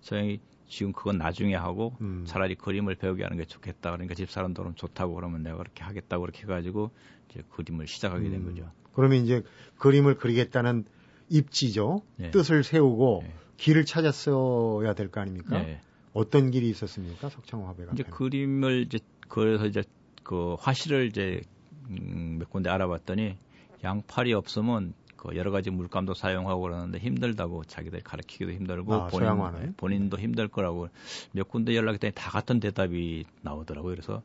[0.00, 2.24] 처형이 지금 그건 나중에 하고 음.
[2.26, 3.92] 차라리 그림을 배우게 하는 게 좋겠다.
[3.92, 6.90] 그러니까 집사람도 그럼 좋다고 그러면 내가 그렇게 하겠다고 그렇게 해가지고
[7.30, 8.46] 이제 그림을 시작하게 된 음.
[8.46, 8.70] 거죠.
[8.92, 9.42] 그러면 이제
[9.78, 10.84] 그림을 그리겠다는
[11.28, 12.02] 입지죠.
[12.16, 12.30] 네.
[12.30, 13.34] 뜻을 세우고 네.
[13.56, 15.58] 길을 찾았어야 될 거 아닙니까?
[15.62, 15.80] 네.
[16.12, 17.28] 어떤 길이 있었습니까?
[17.28, 19.82] 석창호 화백 이제 그림을 이제 그래서 이제
[20.22, 21.42] 그 화실을 이제
[21.90, 23.36] 음, 몇 군데 알아봤더니
[23.84, 30.18] 양팔이 없으면 그 여러 가지 물감도 사용하고 그러는데 힘들다고 자기들 가르치기도 힘들고 아, 본인, 본인도
[30.18, 30.88] 힘들 거라고
[31.32, 33.94] 몇 군데 연락했더니 다 같은 대답이 나오더라고요.
[33.94, 34.22] 그래서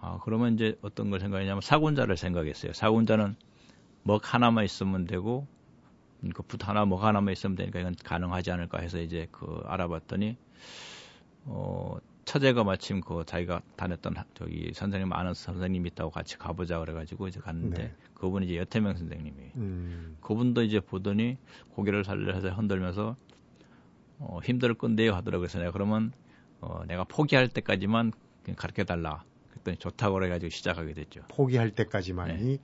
[0.00, 2.72] 아 그러면 이제 어떤 걸 생각했냐면 사군자를 생각했어요.
[2.72, 3.36] 사군자는
[4.02, 5.46] 먹 하나만 있으면 되고
[6.34, 10.36] 그 붓 하나 뭐 하나만 있으면 되니까 이건 가능하지 않을까 해서 이제 그 알아봤더니
[11.44, 17.38] 어 처제가 마침 그 자기가 다녔던 저기 선생님 아는 선생님 있다고 같이 가보자 그래가지고 이제
[17.40, 17.94] 갔는데 네.
[18.14, 20.16] 그분이 이제 여태명 선생님이 음.
[20.20, 21.38] 그분도 이제 보더니
[21.70, 23.16] 고개를 살려서 흔들면서
[24.18, 25.46] 어, 힘들 건데요 하더라고요.
[25.46, 26.12] 그래서 내가 그러면
[26.60, 28.12] 어, 내가 포기할 때까지만
[28.56, 29.22] 가르쳐 달라.
[29.50, 31.22] 그랬더니 좋다고 그래가지고 시작하게 됐죠.
[31.28, 32.58] 포기할 때까지만이 네.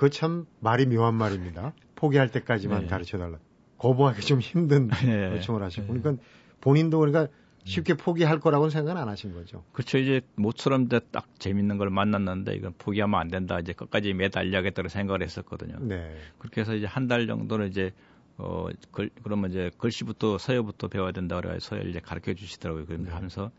[0.00, 1.74] 그 참 말이 묘한 말입니다.
[1.94, 2.86] 포기할 때까지만 네.
[2.86, 3.38] 가르쳐 달라.
[3.76, 5.30] 거부하기 좀 힘든 네.
[5.36, 6.00] 요청을 하시고 네.
[6.00, 6.24] 그러니까
[6.62, 7.28] 본인도 그러니까
[7.64, 9.62] 쉽게 포기할 거라고는 생각은 안 하신 거죠.
[9.72, 9.98] 그렇죠.
[9.98, 13.58] 이제 모처럼 딱 재밌는 걸 만났는데 이건 포기하면 안 된다.
[13.60, 15.76] 이제 끝까지 매달려야겠다고 생각을 했었거든요.
[15.80, 16.16] 네.
[16.38, 17.92] 그렇게 해서 이제 한 달 정도는 이제
[18.38, 22.86] 어, 글, 그러면 이제 글씨부터 서예부터 배워야 된다 그래서 서예를 이제 가르쳐 주시더라고요.
[22.86, 23.14] 그런데 네.
[23.14, 23.50] 하면서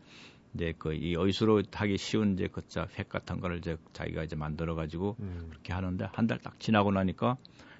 [0.54, 4.74] 이제 그 이 어이수로 하기 쉬운 이제 그자 획 같은 거를 이제 자기가 이제 만들어
[4.74, 5.46] 가지고 음.
[5.50, 7.36] 그렇게 하는데 한 달 딱 지나고 나니까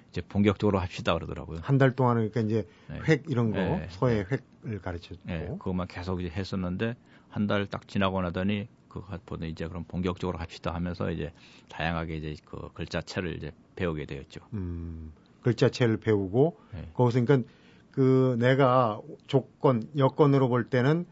[0.09, 1.59] 이제 본격적으로 합시다 그러더라고요.
[1.61, 2.99] 한 달 동안은 그러니까 이제 네.
[3.07, 3.87] 획 이런 거 네.
[3.91, 4.25] 서예
[4.63, 5.47] 획을 가르쳐 주고 네.
[5.59, 6.95] 그것만 계속 이제 했었는데
[7.29, 11.31] 한 달 딱 지나고 나더니 그거 보다 이제 그럼 본격적으로 합시다 하면서 이제
[11.69, 14.41] 다양하게 이제 그 글자체를 이제 배우게 되었죠.
[14.53, 16.89] 음, 글자체를 배우고 네.
[16.93, 17.49] 거기서 그러니까
[17.91, 21.05] 그 내가 조건 여건으로 볼 때는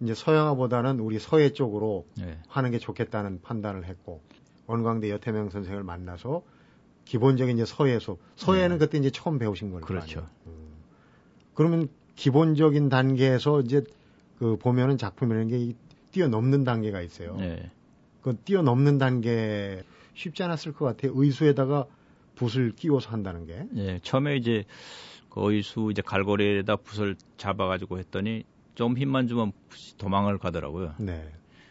[0.00, 2.38] 이제 서양화보다는 우리 서예 쪽으로 네.
[2.48, 4.20] 하는 게 좋겠다는 판단을 했고
[4.66, 6.42] 원광대 여태명 선생을 만나서
[7.04, 8.18] 기본적인 이제 서예 수업.
[8.36, 8.84] 서예는 네.
[8.84, 9.86] 그때 이제 처음 배우신 거니까.
[9.86, 10.26] 그렇죠.
[10.46, 10.52] 음.
[11.54, 13.82] 그러면 기본적인 단계에서 이제
[14.38, 15.74] 그 보면은 작품이라는 게
[16.12, 17.36] 뛰어넘는 단계가 있어요.
[17.36, 17.70] 네.
[18.22, 19.82] 그 뛰어넘는 단계
[20.14, 21.12] 쉽지 않았을 것 같아요.
[21.14, 21.86] 의수에다가
[22.34, 23.66] 붓을 끼워서 한다는 게.
[23.70, 24.64] 네, 처음에 이제
[25.30, 28.44] 그 의수 이제 갈고리에다 붓을 잡아가지고 했더니
[28.78, 29.50] 좀 힘만 주면
[29.98, 30.94] 도망을 가더라고요.
[30.98, 31.28] 네.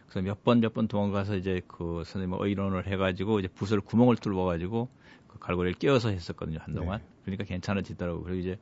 [0.10, 4.90] 그래서 몇 번 몇 번 도망가서 이제 그 선생님 의논을 해가지고 이제 붓을 구멍을 뚫어가지고
[5.30, 7.00] 그 갈고리를 끼워서 했었거든요 한동안.
[7.00, 7.06] 네.
[7.24, 8.24] 그러니까 괜찮아지더라고요.
[8.24, 8.60] 그리고 이제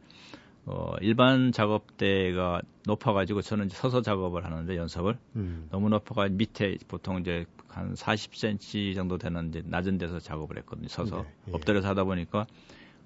[0.67, 5.67] 어 일반 작업대가 높아가지고 저는 이제 서서 작업을 하는데 연습을 음.
[5.71, 10.87] 너무 높아가 밑에 보통 이제 한 40cm 정도 되는 이제 낮은 데서 작업을 했거든요.
[10.87, 11.27] 서서 네.
[11.47, 11.51] 예.
[11.53, 12.45] 엎드려서 하다 보니까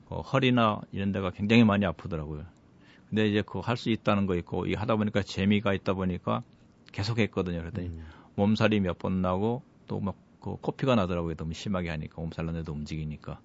[0.10, 2.44] 어, 허리나 이런 데가 굉장히 많이 아프더라고요.
[3.10, 6.44] 근데 이제 그거 할 수 있다는 거 있고 이 하다 보니까 재미가 있다 보니까
[6.92, 7.60] 계속 했거든요.
[7.60, 8.06] 그랬더니 음.
[8.36, 11.36] 몸살이 몇 번 나고 또 막 그 코피가 나더라고요.
[11.36, 13.42] 너무 심하게 하니까 몸살 나는데도 움직이니까.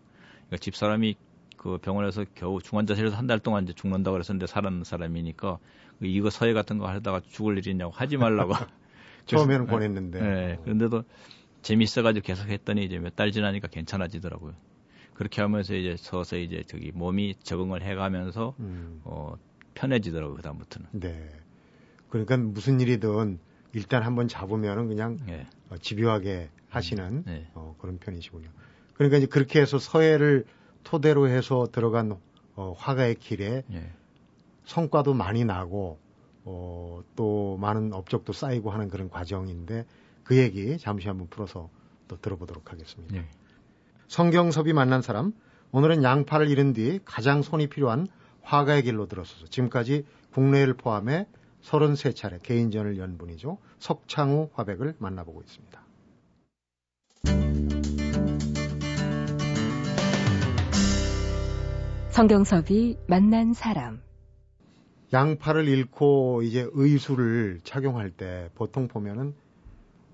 [0.46, 1.16] 그러니까 집사람이
[1.56, 5.58] 그 병원에서 겨우 중환자실에서 한 달 동안 이제 죽는다 그랬었는데 살았는 사람이니까
[5.98, 8.52] 그 이거 서예 같은 거 하다가 죽을 일이 있냐고 하지 말라고.
[9.26, 10.20] 처음에는 권했는데.
[10.20, 10.58] 네.
[10.62, 11.02] 그런데도
[11.62, 14.54] 재밌어가지고 계속 했더니 이제 몇 달 지나니까 괜찮아지더라고요.
[15.14, 19.00] 그렇게 하면서 이제 서서히 이제 저기 몸이 적응을 해가면서 음.
[19.04, 19.34] 어
[19.74, 20.88] 편해지더라고요 그다음부터는.
[20.92, 21.30] 네.
[22.08, 23.38] 그러니까 무슨 일이든
[23.72, 25.46] 일단 한번 잡으면은 그냥 네.
[25.70, 27.48] 어, 집요하게 하시는 네.
[27.54, 28.48] 어, 그런 편이시군요.
[28.94, 30.44] 그러니까 이제 그렇게 해서 서해를
[30.84, 32.16] 토대로 해서 들어간
[32.56, 33.90] 어, 화가의 길에 예.
[34.64, 35.98] 성과도 많이 나고
[36.44, 39.86] 어, 또 많은 업적도 쌓이고 하는 그런 과정인데
[40.22, 41.68] 그 얘기 잠시 한번 풀어서
[42.06, 43.16] 또 들어보도록 하겠습니다.
[43.16, 43.26] 예.
[44.08, 45.32] 성경섭이 만난 사람
[45.72, 48.06] 오늘은 양팔을 잃은 뒤 가장 손이 필요한
[48.44, 51.26] 화가의 길로 들어서서 지금까지 국내를 포함해
[51.62, 53.58] 33차례 개인전을 연 분이죠.
[53.78, 55.82] 석창우 화백을 만나보고 있습니다.
[62.10, 64.00] 성경섭이 만난 사람.
[65.12, 69.34] 양팔을 잃고 이제 의수를 착용할 때 보통 보면은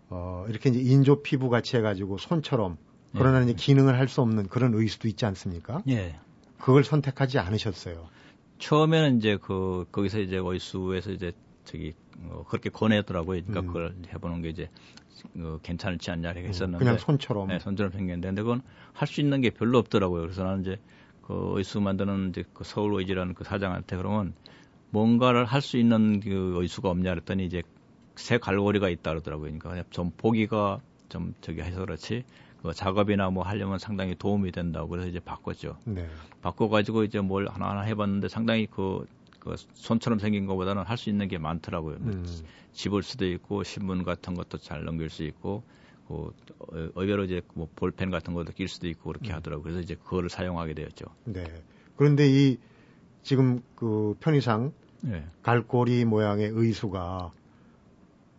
[0.09, 2.79] 어 이렇게 이제 인조 피부 같이 해가지고 손처럼
[3.12, 3.45] 그러나 예.
[3.45, 5.83] 이제 기능을 할 수 없는 그런 의수도 있지 않습니까?
[5.88, 6.16] 예.
[6.59, 8.09] 그걸 선택하지 않으셨어요.
[8.61, 11.33] 처음에는 이제 그 거기서 이제 의수에서 이제
[11.64, 11.94] 저기
[12.25, 13.42] 어, 그렇게 권해더라고요.
[13.46, 13.66] 그러니까 음.
[13.66, 14.70] 그걸 해보는 게 이제
[15.38, 19.20] 어, 괜찮지 않냐 이렇게 음, 했었는데 그냥 손처럼 네, 손처럼 생겼는데 근데 그건 할 수
[19.20, 20.23] 있는 게 별로 없더라고요.
[20.23, 20.79] 그래서 나는 이제
[21.23, 24.35] 그 의수 만드는 이제 그 서울 의지라는 그 사장한테 그러면
[24.90, 27.62] 뭔가를 할 수 있는 그 의수가 없냐 그랬더니 이제
[28.16, 29.59] 새 갈고리가 있다 그러더라고요.
[29.59, 32.25] 그러니까 좀 보기가 좀 저기 해서 그렇지
[32.62, 35.79] 그 작업이나 뭐 하려면 상당히 도움이 된다고 그래서 이제 바꿨죠.
[35.85, 36.07] 네.
[36.42, 39.07] 바꿔가지고 이제 뭘 하나하나 해봤는데 상당히 그,
[39.38, 41.96] 그 손처럼 생긴 것보다는 할 수 있는 게 많더라고요.
[41.96, 42.25] 음.
[42.73, 45.62] 집을 수도 있고 신문 같은 것도 잘 넘길 수 있고
[46.07, 46.33] 그
[46.96, 49.37] 의외로 이제 뭐 볼펜 같은 것도 낄 수도 있고 그렇게 음.
[49.37, 49.62] 하더라고요.
[49.62, 51.07] 그래서 이제 그거를 사용하게 되었죠.
[51.25, 51.44] 네.
[51.96, 52.59] 그런데 이
[53.23, 55.25] 지금 그 편의상 네.
[55.42, 57.33] 갈고리 모양의 의수가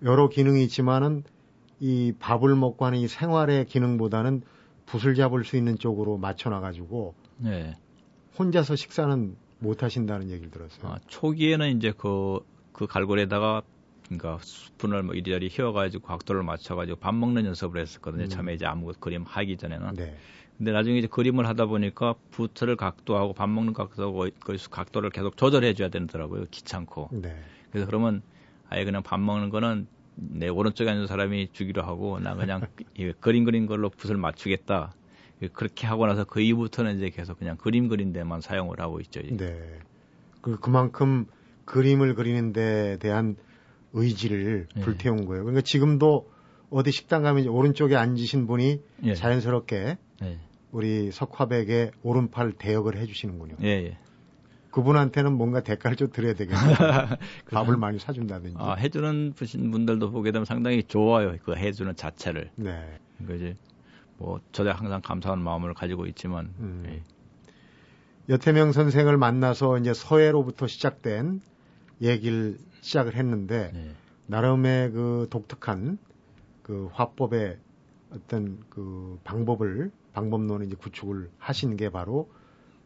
[0.04, 1.24] 여러 기능이 있지만은
[1.82, 4.44] 이 밥을 먹고 하는 이 생활의 기능보다는
[4.86, 7.76] 붓을 잡을 수 있는 쪽으로 맞춰놔가지고 네.
[8.38, 10.92] 혼자서 식사는 못 하신다는 얘기를 들었어요.
[10.92, 12.40] 아, 초기에는 이제 그,
[12.72, 13.64] 그 갈고리에다가
[14.06, 18.26] 그러니까 스푼을 뭐 이리저리 휘어가지고 각도를 맞춰가지고 밥 먹는 연습을 했었거든요.
[18.26, 18.30] 음.
[18.30, 19.94] 처음에 이제 아무것도 그림 하기 전에는.
[19.96, 20.16] 네.
[20.58, 25.74] 근데 나중에 이제 그림을 하다 보니까 부트를 각도하고 밥 먹는 각도하고 그 각도를 계속 조절해
[25.74, 26.46] 줘야 되더라고요.
[26.52, 27.10] 귀찮고.
[27.14, 27.36] 네.
[27.72, 28.22] 그래서 그러면
[28.70, 32.62] 아예 그냥 밥 먹는 거는 내 오른쪽에 앉은 사람이 주기로 하고 나 그냥
[33.20, 34.94] 그림 그린 걸로 붓을 맞추겠다.
[35.54, 39.22] 그렇게 하고 나서 그 이후부터는 이제 계속 그냥 그림 그린 데만 사용을 하고 있죠.
[39.22, 39.80] 네.
[40.42, 41.26] 그 그만큼
[41.66, 43.36] 그림을 그리는 데 대한
[43.94, 44.82] 의지를 네.
[44.82, 45.44] 불태운 거예요.
[45.44, 46.30] 그러니까 지금도
[46.70, 49.16] 어디 식당 가면 오른쪽에 앉으신 분이 예.
[49.16, 50.40] 자연스럽게 예.
[50.72, 53.56] 우리 석화백의 오른팔 대역을 해주시는군요.
[53.64, 53.98] 예, 예.
[54.72, 56.76] 그분한테는 뭔가 대가를 좀 드려야 되겠네요.
[57.52, 58.56] 밥을 많이 사준다든지.
[58.58, 61.36] 아, 해주는 분들도 보게 되면 상당히 좋아요.
[61.44, 62.52] 그 해주는 자체를.
[62.56, 63.00] 네.
[63.26, 63.56] 그지.
[64.18, 66.54] 뭐 저도 항상 감사한 마음을 가지고 있지만.
[66.60, 66.84] 음.
[66.88, 67.02] 예.
[68.30, 71.42] 여태명 선생을 만나서 이제 서해로부터 시작된
[72.02, 73.92] 얘기를 시작을 했는데 네.
[74.28, 75.98] 나름의 그 독특한
[76.64, 77.58] 그 화법의
[78.14, 82.30] 어떤 그 방법을 방법론을 이제 구축을 하신 게 바로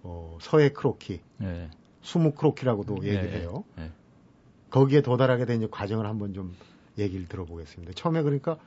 [0.07, 1.69] 어, 서해 크로키, 네.
[2.01, 3.07] 수무 크로키라고도 네.
[3.09, 3.63] 얘기를 해요.
[3.75, 3.91] 네.
[4.69, 6.55] 거기에 도달하게 된 과정을 한번 좀
[6.97, 7.93] 얘기를 들어보겠습니다.
[7.93, 8.57] 처음에 그러니까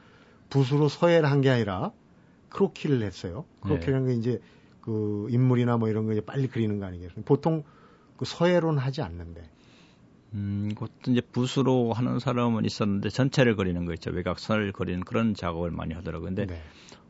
[0.50, 1.92] 붓으로 서해를 한 게 아니라
[2.48, 3.44] 크로키를 했어요.
[3.60, 4.40] 크로키라는 게 이제
[4.80, 7.22] 그 인물이나 뭐 이런 거 이제 빨리 그리는 거 아니겠습니까?
[7.26, 7.62] 보통
[8.16, 9.48] 그 서해로는 하지 않는데.
[10.34, 14.10] 음, 그것도 이제 붓으로 하는 사람은 있었는데 전체를 그리는 거 있죠.
[14.10, 16.26] 외곽선을 그리는 그런 작업을 많이 하더라고요.
[16.28, 16.60] 근데 네.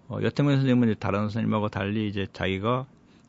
[0.08, 2.86] 어, 여태문 선생님은 다른 선생님하고 달리 이제 자기가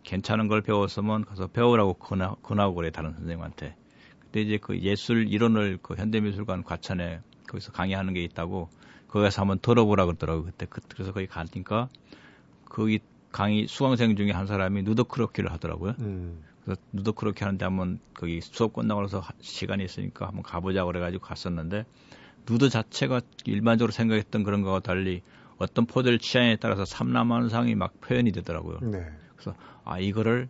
[0.10, 3.76] 괜찮은 걸 배웠으면 가서 배우라고 권하, 권하고 그래 다른 선생님한테.
[4.24, 8.69] 근데 이제 그 예술 이론을 그 현대미술관 과천에 거기서 강의하는 게 있다고
[9.08, 10.45] 거기서 한번 들어보라 그러더라고요.
[10.45, 11.89] 그때 그, 래서 거기 가니까
[12.65, 13.00] 거기
[13.32, 15.93] 강의 수강생 중에 한 사람이 누더 크로키를 하더라고요.
[16.00, 16.43] 음.
[16.63, 21.86] 그래서 누더 크로키 하는데 한번 거기 수업 끝나고 나서 시간이 있으니까 한번 가보자 그래가지고 갔었는데
[22.50, 25.22] 누더 자체가 일반적으로 생각했던 그런 거와 달리
[25.60, 28.80] 어떤 포즈를 취향에 따라서 삼라만상이 막 표현이 되더라고요.
[28.82, 29.06] 네.
[29.39, 30.49] 그래서 아 이거를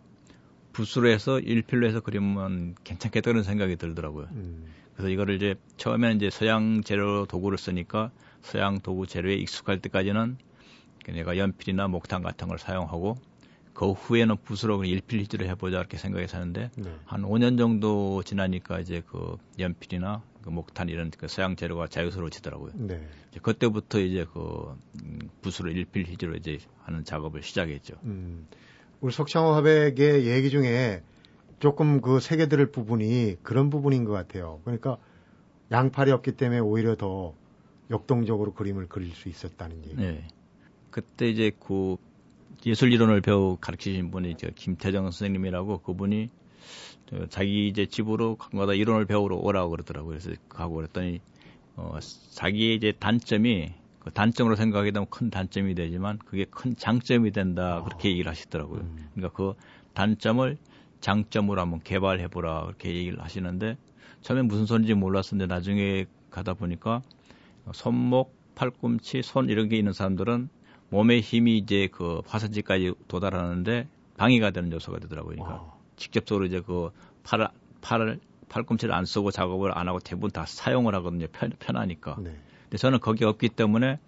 [0.72, 4.28] 붓으로 해서 일필로 해서 그리면 괜찮겠다 그런 생각이 들더라고요.
[4.32, 4.66] 음.
[4.94, 8.10] 그래서 이거를 이제 처음에는 이제 서양 재료 도구를 쓰니까
[8.42, 10.36] 서양 도구 재료에 익숙할 때까지는
[11.08, 13.16] 내가 연필이나 목탄 같은 걸 사용하고
[13.72, 16.94] 그 후에는 붓으로 일필 휘지를 해보자 이렇게 생각해서 하는데 네.
[17.04, 22.72] 한 5년 정도 지나니까 이제 그 연필이나 그 목탄 이런 그 서양 재료가 자유스러워지더라고요.
[22.74, 23.08] 네.
[23.30, 27.94] 이제 그때부터 이제 그 음, 붓으로 일필 휘지로 이제 하는 작업을 시작했죠.
[28.04, 28.46] 음.
[29.00, 31.02] 우리 석창호 화백의 얘기 중에
[31.58, 34.60] 조금 그 새겨들을 부분이 그런 부분인 것 같아요.
[34.64, 34.98] 그러니까
[35.70, 37.34] 양팔이 없기 때문에 오히려 더
[37.90, 39.96] 역동적으로 그림을 그릴 수 있었다는 얘기.
[39.96, 40.26] 네.
[40.90, 41.96] 그때 이제 그
[42.66, 46.30] 예술 이론을 배우 가르치신 분이 저 김태정 선생님이라고 그분이
[47.28, 50.18] 자기 이제 집으로 간마다 이론을 배우러 오라고 그러더라고요.
[50.18, 51.20] 그래서 가고 그랬더니
[51.76, 51.98] 어
[52.34, 58.08] 자기의 이제 단점이 그 단점으로 생각하게 되면 큰 단점이 되지만 그게 큰 장점이 된다 그렇게
[58.08, 58.10] 어.
[58.10, 58.80] 얘기를 하시더라고요.
[58.80, 59.08] 음.
[59.14, 59.54] 그러니까 그
[59.94, 60.56] 단점을
[61.00, 63.76] 장점으로 한번 개발해 보라 그렇게 얘기를 하시는데
[64.22, 67.02] 처음에 무슨 소리인지 몰랐었는데 나중에 가다 보니까
[67.72, 70.48] 손목, 팔꿈치, 손 이런 게 있는 사람들은
[70.90, 73.86] 몸의 힘이 이제 그 화산지까지 도달하는데
[74.16, 75.36] 방해가 되는 요소가 되더라고요.
[75.36, 75.74] 그러니까 와.
[75.96, 76.90] 직접적으로 이제 그
[77.22, 77.48] 팔,
[77.80, 81.26] 팔을 팔꿈치를 안 쓰고 작업을 안 하고 대부분 다 사용을 하거든요.
[81.32, 82.16] 편, 편하니까.
[82.18, 82.34] 네.
[82.70, 83.98] 근데 저는 거기 없기 때문에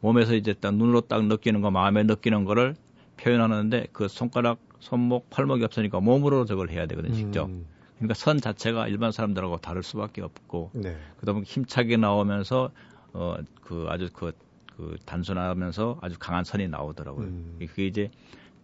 [0.00, 2.74] 몸에서 이제 딱 눈으로 딱 느끼는 거, 마음에 느끼는 거를
[3.16, 7.48] 표현하는데 그 손가락, 손목, 팔목이 없으니까 몸으로 저걸 해야 되거든요, 직접.
[7.48, 7.66] 음.
[7.96, 10.96] 그러니까 선 자체가 일반 사람들하고 다를 수밖에 없고, 네.
[11.18, 12.70] 그다음에 힘차게 나오면서
[13.12, 14.32] 어 그 아주 그
[14.76, 17.26] 그 단순하면서 아주 강한 선이 나오더라고요.
[17.26, 17.56] 음.
[17.60, 18.10] 그게 이제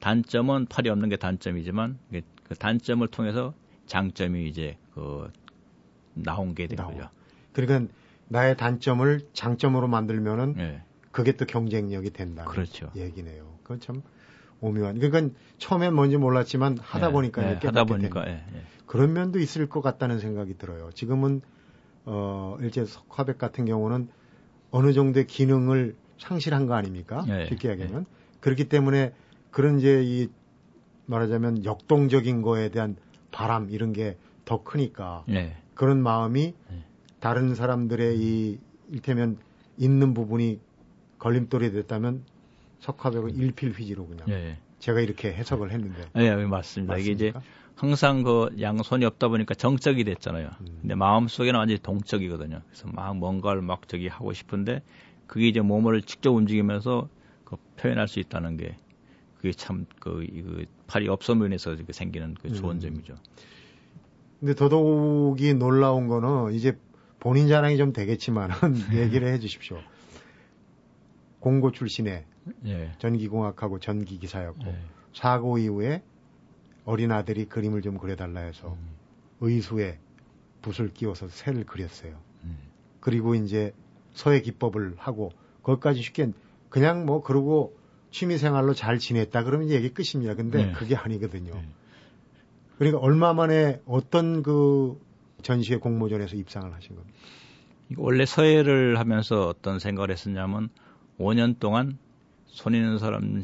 [0.00, 1.98] 단점은 팔이 없는 게 단점이지만
[2.44, 3.54] 그 단점을 통해서
[3.86, 5.30] 장점이 이제 그
[6.14, 7.08] 나온 게 되는 거죠.
[7.52, 7.92] 그러니까
[8.28, 10.82] 나의 단점을 장점으로 만들면은 네.
[11.10, 12.44] 그게 또 경쟁력이 된다.
[12.44, 12.90] 그렇죠.
[12.94, 13.58] 얘기네요.
[13.62, 14.02] 그건 참
[14.60, 14.98] 오묘한.
[14.98, 18.62] 그러니까 처음엔 뭔지 몰랐지만 하다 네, 보니까 네, 하다 보니까 예, 예.
[18.86, 20.90] 그런 면도 있을 것 같다는 생각이 들어요.
[20.94, 21.40] 지금은
[22.04, 24.08] 어 일제 석화백 같은 경우는
[24.70, 27.24] 어느 정도의 기능을 상실한 거 아닙니까?
[27.26, 27.46] 네.
[27.46, 28.00] 쉽게 얘기하면.
[28.00, 28.06] 네.
[28.40, 29.12] 그렇기 때문에
[29.50, 30.28] 그런 이제 이
[31.06, 32.96] 말하자면 역동적인 거에 대한
[33.30, 34.16] 바람 이런 게
[34.48, 35.54] 더 크니까 네.
[35.74, 36.84] 그런 마음이 네.
[37.20, 38.58] 다른 사람들의 이
[38.90, 39.38] 일테면
[39.76, 40.60] 있는 부분이
[41.18, 42.22] 걸림돌이 됐다면
[42.80, 44.58] 석화백은 일필휘지로 그냥 네.
[44.78, 46.04] 제가 이렇게 해석을 했는데.
[46.14, 46.94] 네, 맞습니다.
[46.94, 46.98] 맞습니까?
[46.98, 47.32] 이게 이제
[47.74, 50.50] 항상 그 양손이 없다 보니까 정적이 됐잖아요.
[50.60, 50.78] 음.
[50.80, 52.60] 근데 마음 속에는 완전히 동적이거든요.
[52.66, 54.82] 그래서 막 뭔가를 막 저기 하고 싶은데
[55.26, 57.08] 그게 이제 몸을 직접 움직이면서
[57.44, 58.76] 그 표현할 수 있다는 게
[59.36, 62.80] 그게 참그 그 팔이 없어면에서 생기는 그 좋은 음.
[62.80, 63.14] 점이죠.
[64.40, 66.78] 근데 더더욱이 놀라운 거는 이제
[67.20, 68.54] 본인 자랑이 좀 되겠지만은
[68.94, 69.78] 얘기를 해 주십시오.
[71.40, 72.24] 공고 출신의
[72.66, 72.92] 예.
[72.98, 74.78] 전기공학하고 전기기사였고 예.
[75.14, 76.02] 사고 이후에
[76.84, 78.96] 어린 아들이 그림을 좀 그려달라 해서 음.
[79.40, 79.98] 의수에
[80.62, 82.18] 붓을 끼워서 새를 그렸어요.
[82.44, 82.58] 음.
[83.00, 83.72] 그리고 이제
[84.12, 85.30] 서예 기법을 하고
[85.62, 86.32] 거기까지 쉽게
[86.68, 87.76] 그냥 뭐 그러고
[88.10, 90.34] 취미 생활로 잘 지냈다 그러면 얘기 끝입니다.
[90.34, 90.72] 근데 네.
[90.72, 91.54] 그게 아니거든요.
[91.54, 91.68] 네.
[92.78, 94.98] 그러니까 얼마 만에 어떤 그
[95.42, 97.18] 전시회 공모전에서 입상을 하신 겁니까?
[97.96, 100.68] 원래 서예를 하면서 어떤 생각을 했었냐면
[101.18, 101.98] 5년 동안
[102.46, 103.42] 손 있는 사람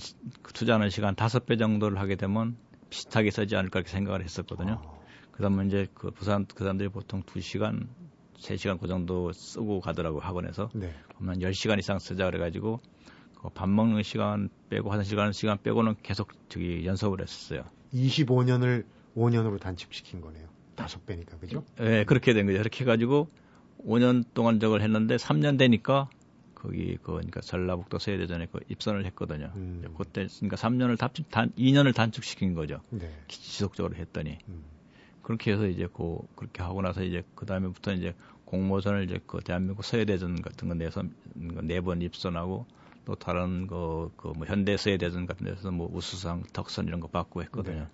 [0.52, 2.57] 투자하는 시간 5배 정도를 하게 되면
[2.90, 4.80] 비슷하게 쓰지 않을까 이렇게 생각을 했었거든요.
[4.83, 5.04] 어.
[5.33, 7.88] 그다음에 이제 그 부산 그 사람들이 보통 2시간,
[8.38, 10.70] 3시간 그 정도 쓰고 가더라고 학원에서.
[10.74, 10.92] 네.
[11.16, 12.80] 그러면 10시간 이상 쓰자 그래 가지고
[13.40, 17.64] 그밥 먹는 시간 빼고 화장실 가는 시간 빼고는 계속 저기 연습을 했었어요.
[17.92, 18.85] 25년을
[19.16, 20.54] 5년으로 단축시킨 거네요.
[20.75, 21.65] 다섯 배니까 그죠?
[21.79, 22.59] 네, 그렇게 된 거죠.
[22.59, 23.29] 이렇게 해가지고
[23.87, 26.09] 5년 동안 저걸 했는데 3년 되니까
[26.55, 29.53] 거기 그 그러니까 전라북도 세대전에 그 입선을 했거든요.
[29.57, 29.85] 음.
[29.99, 32.81] 그때 그러니까 3년을 단, 단 2년을 단축시킨 거죠.
[32.91, 33.11] 네.
[33.29, 34.65] 지속적으로 했더니 음.
[35.23, 38.15] 그렇게 해서 이제 그 그렇게 하고 나서 이제 그 다음에부터 이제
[38.47, 41.03] 공모전을 이제 그 대한민국 서해대전 같은 거 내서
[41.35, 42.67] 네 번 입선하고
[43.05, 47.81] 또 다른 그, 그뭐 현대 서해대전 같은 데서 뭐 우수상, 덕선 이런 거 받고 했거든요.
[47.81, 47.87] 네.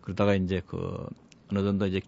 [0.00, 1.06] 그러다가 이제 그
[1.50, 2.00] 어느 정도 이제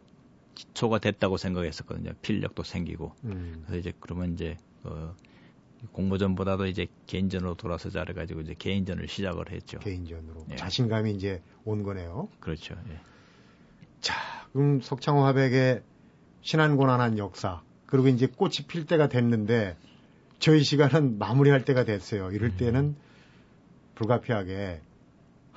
[0.59, 2.13] 기초가 됐다고 생각했었거든요.
[2.21, 3.13] 필력도 생기고.
[3.25, 3.63] 음.
[3.67, 5.15] 그래서 이제 그러면 이제 그
[5.93, 9.79] 공모전보다도 이제 개인전으로 돌아서 잘해가지고 이제 개인전을 시작을 했죠.
[9.79, 10.57] 개인전으로 예.
[10.57, 12.29] 자신감이 이제 온 거네요.
[12.41, 12.75] 그렇죠.
[12.91, 12.99] 예.
[14.01, 14.15] 자,
[14.53, 15.83] 그럼 석창호 화백의
[16.43, 19.77] 신안고난한 역사 그리고 이제 꽃이 필 때가 됐는데
[20.41, 22.33] 저희 시간은 마무리할 때가 됐어요.
[22.33, 22.57] 이럴 음.
[22.57, 22.97] 때는
[23.95, 24.81] 불가피하게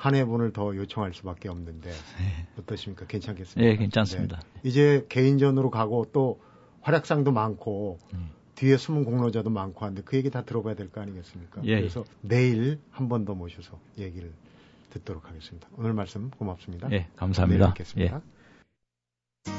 [0.02, 2.48] 한 해분을 더 요청할 수밖에 없는데 네.
[2.58, 3.06] 어떠십니까?
[3.06, 3.72] 괜찮겠습니까?
[3.72, 4.38] 네, 괜찮습니다.
[4.40, 4.60] 네.
[4.64, 6.42] 이제 개인전으로 가고 또
[6.82, 8.32] 활약상도 많고 음.
[8.56, 11.62] 뒤에 숨은 공로자도 많고 한데 그 얘기 다 들어봐야 될 거 아니겠습니까?
[11.66, 11.76] 예.
[11.80, 14.32] 그래서 내일 한 번 더 모셔서 얘기를
[14.90, 15.68] 듣도록 하겠습니다.
[15.78, 16.92] 오늘 말씀 고맙습니다.
[16.92, 17.66] 예, 감사합니다.
[17.66, 18.22] 내일 뵙겠습니다.
[19.48, 19.52] 예.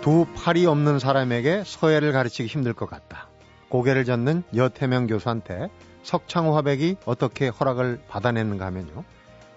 [0.00, 3.28] 두 팔이 없는 사람에게 서예를 가르치기 힘들 것 같다.
[3.68, 5.68] 고개를 젓는 여태명 교수한테
[6.06, 9.02] 석창호 화백이 어떻게 허락을 받아냈는가 하면요.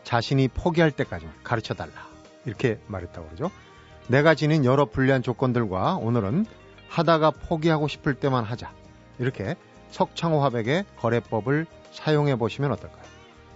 [0.03, 2.07] 자신이 포기할 때까지 가르쳐 달라.
[2.43, 3.51] 이렇게 말했다고 그러죠.
[4.07, 6.47] 내가 지닌 여러 불리한 조건들과 오늘은
[6.87, 8.73] 하다가 포기하고 싶을 때만 하자.
[9.19, 9.55] 이렇게
[9.91, 13.03] 석창호 화백의 거래법을 사용해 보시면 어떨까요?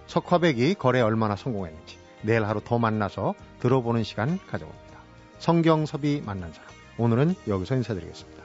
[0.06, 5.00] 석화백이 거래에 얼마나 성공했는지 내일 하루 더 만나서 들어보는 시간 가져봅니다.
[5.40, 6.70] 성경섭이 만난 사람.
[7.00, 8.43] 오늘은 여기서 인사드리겠습니다.